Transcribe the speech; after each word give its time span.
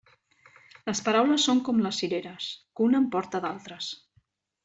Les 0.89 1.01
paraules 1.09 1.45
són 1.49 1.61
com 1.67 1.83
les 1.87 1.99
cireres, 2.03 2.47
que 2.79 2.85
una 2.87 3.01
en 3.03 3.07
porta 3.17 3.45
d'altres. 3.47 3.93